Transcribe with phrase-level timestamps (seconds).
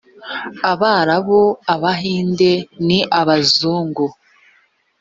[0.71, 1.41] abarabu,
[1.73, 2.51] abahinde
[2.87, 4.05] ni abazungu